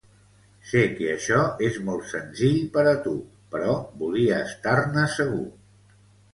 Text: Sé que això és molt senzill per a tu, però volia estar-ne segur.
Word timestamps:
Sé 0.69 0.79
que 0.93 1.09
això 1.15 1.41
és 1.67 1.77
molt 1.89 2.09
senzill 2.13 2.57
per 2.79 2.87
a 2.93 2.95
tu, 3.09 3.15
però 3.53 3.77
volia 4.03 4.43
estar-ne 4.49 5.07
segur. 5.21 5.49